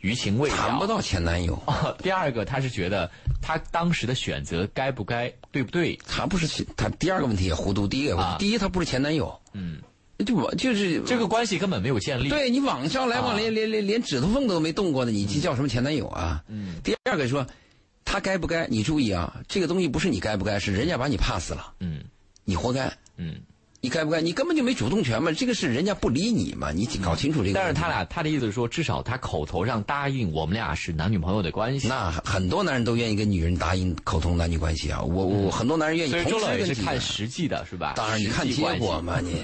[0.00, 0.56] 余情未了。
[0.56, 1.62] 谈不到前男友。
[2.02, 3.10] 第二个，他是觉得
[3.42, 5.94] 他当时的选择该不该，对不对？
[6.08, 9.78] 他不是前他第二个问题也糊涂，第一个也糊涂啊第一他不是前男友，嗯，
[10.24, 12.28] 就我就是这个关系根本没有建立。
[12.28, 16.42] 对你网上来往啊连连连连指头缝都没动过的，你这叫什么前男友啊？
[16.48, 16.76] 嗯。
[16.84, 17.46] 第二个说，
[18.04, 18.66] 他该不该？
[18.68, 22.00] 你注意啊，这个东西不是你该不该，是人家把你 pass 了，嗯
[22.44, 22.92] 你活该。
[23.16, 23.36] 嗯。
[23.80, 24.22] 你该不该？
[24.22, 27.52] 你根本就没主动权嘛，这个是人家不理你嘛，你搞清楚这个。
[27.52, 31.86] 但是他俩他的意思是说，至少他口头上答应我们俩是男女朋友的关系。
[31.86, 37.92] 那很多男人都愿意跟女人答应口头男女关系啊，我我很多男人愿意所以同周老也是看实际的是吧？
[37.94, 39.34] 当然，你看结果嘛，你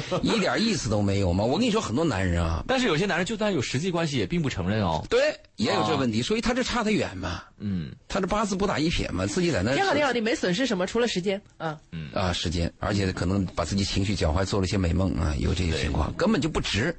[0.22, 1.44] 一点意思都没有吗。
[1.44, 5.04] 我跟你说，很多男人啊， 但是有些男人就算有实际关系，也并不承认哦。
[5.08, 5.18] 对，
[5.56, 7.42] 也有这问题，所以他这差得远嘛。
[7.58, 11.78] 嗯，他这八字不打一撇嘛，自己在那挺好，挺好，你没损失什么，除了时间啊。
[11.92, 16.94] 嗯啊时间，而且可能把自己情绪搅坏，做了些美梦啊，有这些情况，根本就不值。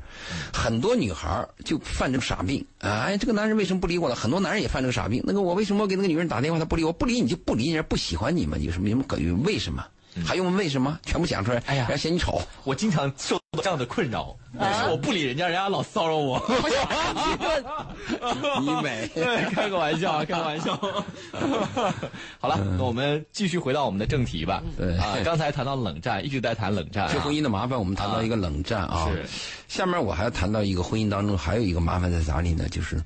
[0.53, 4.15] 很多女孩儿就犯这个傻病，哎，这个男人为什么不理我了？
[4.15, 5.21] 很多男人也犯这个傻病。
[5.25, 6.91] 那个我为什么给那个女人打电话，她不理我？
[6.91, 8.57] 不理你就不理，人家不喜欢你嘛？
[8.57, 9.85] 有什么什么可为什么？
[10.25, 10.97] 还用问为什么？
[11.05, 11.61] 全部讲出来。
[11.65, 12.41] 哎呀人家嫌你丑。
[12.63, 16.41] 我经常受到这样的困扰，但是我不理人家，人家老骚扰我。
[18.61, 19.09] 你美，
[19.53, 20.77] 开个玩笑啊，开个玩笑。
[22.39, 24.61] 好了，那我们继续回到我们的正题吧。
[24.77, 27.09] 对啊，刚才谈到冷战，一直在谈冷战。
[27.11, 29.09] 这婚姻的麻烦，我们谈到一个冷战啊。
[29.11, 29.25] 是。
[29.67, 32.67] 下面我还要谈到一个婚姻当中还有一个麻烦在哪里呢？
[32.69, 33.01] 就是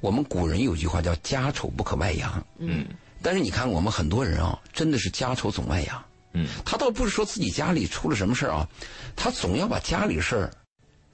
[0.00, 2.44] 我们古人有句话叫“家丑不可外扬”。
[2.58, 2.86] 嗯。
[3.22, 6.02] 但是你看，我们很多人啊，真的是家丑总外扬。
[6.36, 6.46] 嗯。
[6.64, 8.68] 他倒不是说自己家里出了什么事儿啊，
[9.16, 10.52] 他总要把家里事儿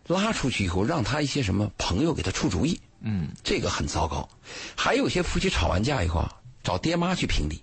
[0.09, 2.79] 拉出去以后，让他一些什么朋友给他出主意。
[3.01, 3.29] 嗯。
[3.43, 4.29] 这个很糟糕。
[4.77, 6.33] 还有些夫妻吵完架以后啊，
[6.63, 7.63] 找爹妈去评理，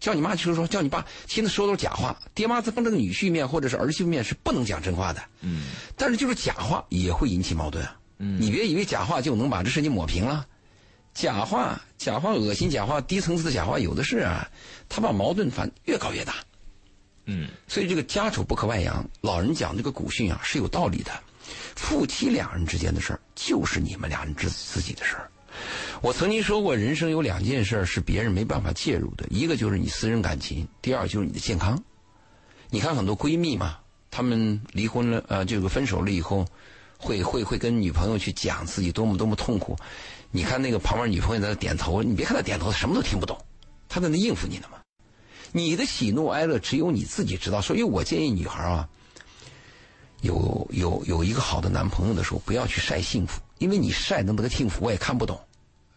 [0.00, 2.16] 叫你妈去说说，叫你爸，现在说都是假话。
[2.34, 5.22] 爹妈在放这个女婿面或者是儿媳妇面是不能讲真话的。
[5.40, 5.64] 嗯。
[5.96, 7.96] 但是就是假话也会引起矛盾啊。
[8.18, 8.40] 嗯。
[8.40, 10.46] 你别以为假话就能把这事情抹平了。
[11.14, 14.48] 假话，假话，恶心假话，低层次的假话有的是啊，
[14.88, 16.36] 他把矛盾反越搞越大。
[17.24, 21.12] 嗯，所以这个家丑不可外扬，老人讲这个古训啊是有道理的。
[21.76, 25.30] 夫妻两人之间的事儿，就是你们俩人自自己的事儿。
[26.00, 31.82] 我曾经说过，人生有两件事是别人没办法介入的，一个就是你私人感情，第二就是你的健康。
[32.70, 33.78] 你看很多闺蜜嘛，
[34.10, 36.46] 她们离婚了，呃，这个分手了以后，
[36.96, 39.76] 会会会跟女朋友去讲自己多么多么痛苦。
[40.30, 43.36] 你看那个旁边女朋友在那点头，你别看她点头，她什么都听不懂，
[43.88, 44.78] 她在那应付你呢嘛。
[45.52, 48.88] 你的喜怒哀乐只有你自己知道，所以我建议女孩啊，
[50.22, 55.38] 有有有一个好的男朋友的时候，不要去晒幸福，因为你晒的那个幸福我也看不懂。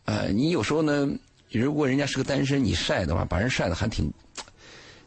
[0.03, 1.09] 呃，你有时候呢，
[1.49, 4.11] 如果人家是个单身，你晒的话，把人晒的还挺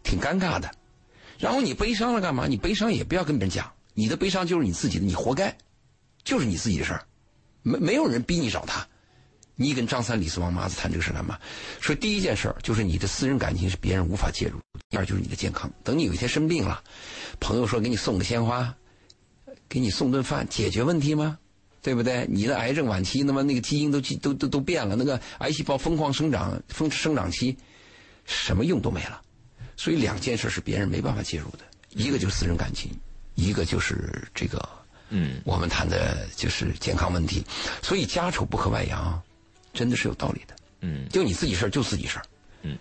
[0.03, 0.71] 挺尴尬的。
[1.39, 2.47] 然后你悲伤了干嘛？
[2.47, 5.55] 你悲伤也不要跟别人讲，你的悲伤就是你自己的，你活该，
[6.25, 7.05] 就是你自己的事儿，
[7.63, 8.88] 没没有人逼你找他。
[9.61, 11.37] 你跟张三李四王麻子谈这个事干嘛？
[11.81, 14.57] 说第一件事儿就是你的私人感情是别人无法介入；
[14.89, 15.69] 第二就是你的健康。
[15.83, 16.81] 等你有一天生病了，
[17.41, 18.73] 朋友说给你送个鲜花，
[19.69, 21.37] 给你送顿饭，解决问题吗？
[21.83, 22.25] 对不对？
[22.31, 27.57] 你的癌症晚期，那么那个基因都都都都变了，那个癌细胞疯狂生长，疯生长期，
[28.27, 29.21] 什么用都没了。
[29.77, 32.93] 所以两件事是别人没办法介入的，一个就是私人感情，
[33.35, 34.69] 一个就是这个，
[35.09, 37.45] 嗯，我们谈的就是健康问题。
[37.83, 39.21] 所以家丑不可外扬。
[39.73, 42.25] 真的是有道理的，嗯，就你自己事儿就自己事儿，
[42.63, 42.77] 嗯，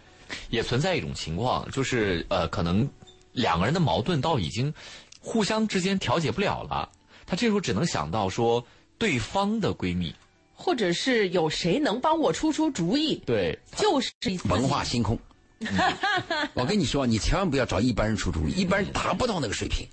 [0.49, 2.89] 也存在一种情况，就是呃，可能
[3.33, 4.73] 两个人的矛盾到已经
[5.19, 6.89] 互相之间调解不了了，
[7.25, 8.65] 他这时候只能想到说
[8.97, 10.15] 对方的闺蜜，
[10.55, 14.11] 或者是有谁能帮我出出主意，对，就是
[14.49, 15.17] 文化星空。
[16.53, 19.87] 我跟你说，你千万不要找一般人出主意，一般人达不到那个水平，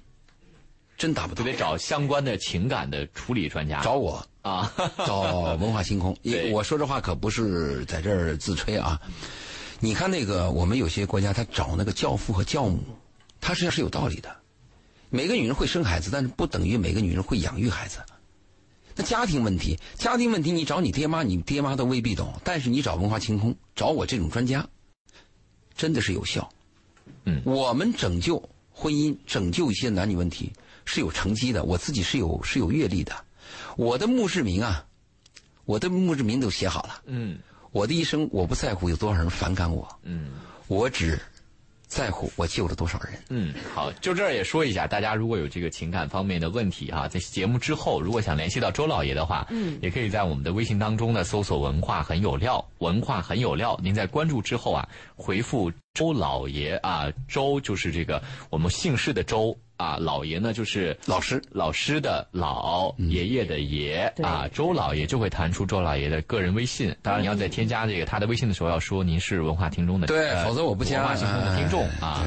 [0.99, 4.27] 真达不到，就得找相关的情感的处理专家，找我。
[4.45, 4.71] 啊，
[5.07, 6.15] 找 文化星空。
[6.53, 9.01] 我说这话可不是在这儿自吹啊。
[9.81, 12.79] 你看那个，我们有些国家他找那个教父和教母，
[13.41, 14.37] 他实际上是有道理的。
[15.09, 17.99] 每个女人会生孩子，但是不等于每个女人会养育孩子。
[18.95, 22.33] 那家庭问题，家庭问题，你找你爹妈，你爹妈都未必懂。
[22.45, 24.69] 但是你找文化星空，找我这种专家，
[25.75, 26.49] 真的是有效。
[27.25, 30.53] 嗯，我们拯救婚姻，拯救一些男女问题
[30.85, 31.65] 是有成绩的。
[31.65, 33.15] 我自己是有是有阅历的。
[33.77, 34.85] 我的墓志铭啊，
[35.65, 37.03] 我的墓志铭都写好了。
[37.07, 37.39] 嗯，
[37.73, 39.89] 我的一生我不在乎有多少人反感我。
[40.03, 40.31] 嗯，
[40.69, 41.19] 我只
[41.87, 43.13] 在乎我救了多少人。
[43.29, 53.79] 嗯，好，就这儿也说一下，大家如果有这个情感方面的问题哈，在节目之后，如果想联系到周老爷的话，嗯，也可以在我们的微信当中呢搜索“文化很有料”，文化很有料。
[53.83, 59.57] 您在关注之后啊，回复周老爷啊，周就是这个我们姓氏的周。
[59.85, 66.95] 啊，老爷呢就是老师，老师的老，爷爷的爷啊，周老爷就会弹出周老爷的个人微信。
[67.03, 71.01] 当然，你要在添加这个他的微信的时候，要说您是文化听众的，对，否则我不加。
[71.01, 72.25] 文化星空的听众啊，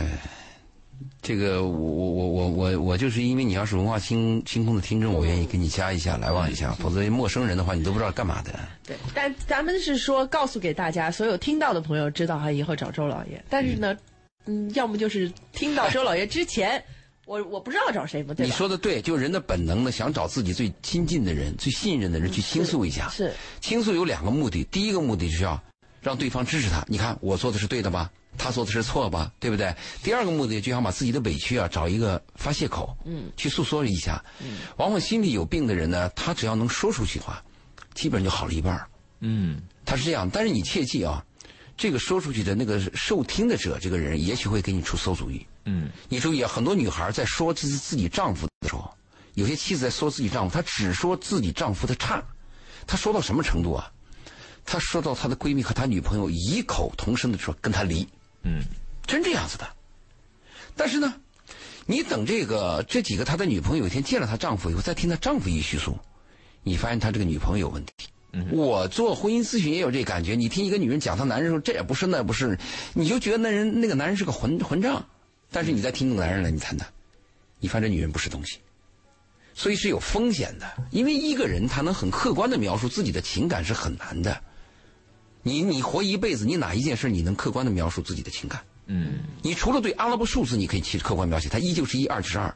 [1.21, 6.71] 这个我我我我我我就是因为你要是文化星星空的听众，我愿意给你加一下，来往一下。
[6.73, 8.51] 否则陌生人的话，你都不知道干嘛的。
[8.85, 13.43] 对，但咱们是说告诉给大家，所有听到的朋友知道哈，以后找周老爷。
[13.49, 13.97] 但是呢，
[14.45, 16.83] 嗯，要么就是听到周老爷之前。
[17.27, 23.09] 我我不知道找谁嘛，对你说的对，就人的本能呢，想找自己最亲近的人、最信任的人去倾诉一下。
[23.09, 25.61] 是，倾诉有两个目的，第一个目的就是要
[26.01, 26.83] 让对方支持他。
[26.87, 28.09] 你看我做的是对的吧？
[28.37, 29.29] 他做的是错吧？
[29.39, 29.75] 对不对？
[30.01, 34.23] 第二个目的就想把自己的委屈啊找一个发泄口，嗯，去诉说一下。
[34.39, 37.43] 嗯，往往心里有病的人呢，他只要能说出去的话，
[37.93, 38.81] 基本上就好了一半。
[39.19, 41.25] 嗯，他是这样，但是你切记啊，
[41.77, 45.45] 这个说出去的那个受听的者，这个人也许会给你出馊主意。
[45.65, 48.91] 嗯，你注意啊，很多女孩在说自自己丈夫的时候，
[49.35, 52.23] 有些妻子在说自己丈夫，她只说自己丈夫的差，
[52.87, 53.91] 她说到什么程度啊？
[54.65, 58.07] 她说到她的闺蜜和她女朋友异口同声的说跟她离，
[58.41, 58.63] 嗯，
[59.05, 59.67] 真这样子的。
[60.75, 61.13] 但是呢，
[61.85, 65.95] 你等这个这几个她的女朋友有一天见了她丈夫以后，再听她丈夫一叙述，
[66.63, 68.07] 你发现她这个女朋友有问题。
[68.51, 72.57] 我做婚姻咨询也有这感觉，你听一个女人讲她男人说这也不是那也不是，
[72.93, 75.05] 你就觉得那人那个男人是个混混账，
[75.51, 76.87] 但是你再听那个男人来，你谈谈，
[77.59, 78.57] 你发现这女人不是东西，
[79.53, 84.41] 所以是有风险的，因为一个人他能很客观的描述自己的情感是很难的。
[85.43, 88.61] 你你活一辈子，你哪一件事你能客观的描述自己的情感？
[88.87, 92.53] 嗯，你除了对阿拉伯数字你可以去客观描写，它一就是一，二就是二。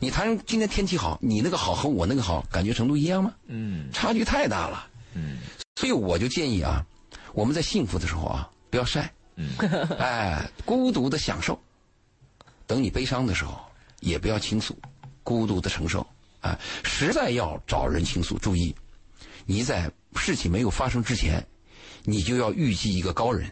[0.00, 3.34] 你谈今天天气好，你那个好和我那个好感觉程度一样吗？
[3.46, 4.86] 嗯，差距太大了。
[5.16, 5.38] 嗯，
[5.76, 6.84] 所以我就建议啊，
[7.32, 9.10] 我们在幸福的时候啊，不要晒。
[9.36, 9.48] 嗯，
[9.98, 11.58] 哎，孤独的享受。
[12.66, 13.58] 等你悲伤的时候，
[14.00, 14.76] 也不要倾诉，
[15.22, 16.06] 孤独的承受。
[16.40, 18.74] 啊，实在要找人倾诉，注意，
[19.46, 21.44] 你在事情没有发生之前，
[22.04, 23.50] 你就要预计一个高人，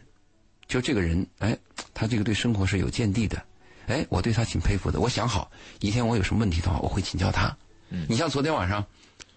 [0.68, 1.56] 就这个人，哎，
[1.92, 3.42] 他这个对生活是有见地的，
[3.86, 5.00] 哎，我对他挺佩服的。
[5.00, 5.50] 我想好，
[5.80, 7.56] 一天我有什么问题的话，我会请教他。
[7.90, 8.84] 嗯你像昨天晚上，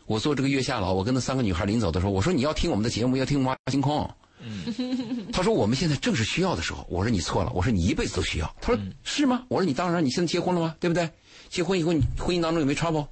[0.07, 3.99] 我做这个月下老，我跟那三个女孩临走的时候，我说你要听我们的节目，要听《挖星空》。
[4.39, 6.85] 嗯， 他说我们现在正是需要的时候。
[6.89, 8.55] 我说你错了，我说你一辈子都需要。
[8.61, 9.43] 他说是吗？
[9.49, 10.75] 我说你当然，你现在结婚了吗？
[10.79, 11.09] 对不对？
[11.49, 13.05] 结婚以后，你婚姻当中有没有 trouble？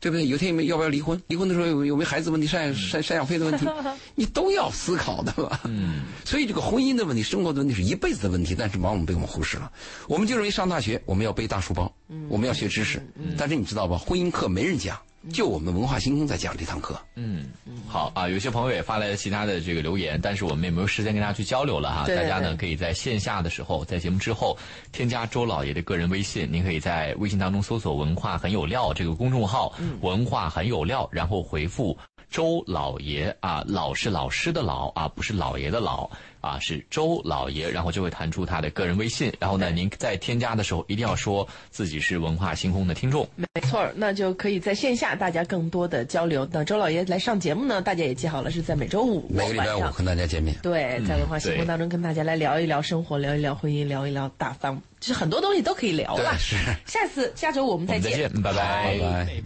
[0.00, 0.26] 对不对？
[0.26, 1.22] 有一天有没有要不要离婚？
[1.28, 3.66] 离婚的时候有有没有孩子问题、赡赡赡养费的问题？
[4.16, 5.60] 你都要思考的嘛。
[5.64, 9.70] 嗯， 所以这个婚姻的问题、生活的问题是一辈子的问题，但是往往被我们忽视了。
[10.08, 11.90] 我们就认为上大学我们要背大书包，
[12.28, 13.00] 我们要学知识，
[13.36, 13.96] 但是你知道吧？
[13.98, 14.98] 婚姻课没人讲，
[15.32, 17.00] 就我们文化星空在讲这堂课。
[17.14, 17.46] 嗯，
[17.88, 22.04] 好啊，有些朋友也发来了其他的这个留言，但是我们也没有时间跟大家去交流了哈。
[22.06, 24.56] 大家呢可以在线下的时候，在节目之后
[24.92, 31.96] 添加周老爷的个人微信，您可以在微信当中搜索“文化很有料”这个公众号，文化很有料，然后回复。
[32.30, 36.10] 周老爷啊，老是老师的老啊，不是老爷的老
[36.44, 39.32] 啊，是周老爷，然后就会弹出他的个人微信。
[39.40, 43.26] 然后呢，您在添加的时候一定要说自己是文化星空的听众。
[43.36, 46.44] 没错，那就可以在线下大家更多的交流。
[46.44, 49.90] 等周老爷来上节目呢，大家也记好了，是在每周五每个礼拜晚上。
[49.90, 50.54] 五跟大家见面。
[50.62, 56.38] 对，在文化星空当中跟大家来聊一聊生活，聊一聊婚姻，聊一聊大方，就是很多东西都可以聊了对，。
[56.38, 56.56] 是。
[56.84, 59.42] 下次下周我们再见再见，拜拜拜拜。